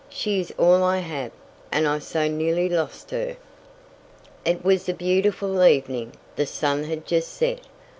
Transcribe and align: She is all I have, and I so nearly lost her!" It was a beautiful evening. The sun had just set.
She 0.09 0.39
is 0.39 0.51
all 0.57 0.83
I 0.83 0.97
have, 0.97 1.31
and 1.71 1.87
I 1.87 1.99
so 1.99 2.27
nearly 2.27 2.67
lost 2.67 3.11
her!" 3.11 3.37
It 4.43 4.65
was 4.65 4.89
a 4.89 4.95
beautiful 4.95 5.63
evening. 5.63 6.13
The 6.37 6.47
sun 6.47 6.85
had 6.85 7.05
just 7.05 7.31
set. 7.31 7.59